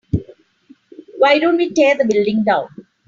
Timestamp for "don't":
1.37-1.57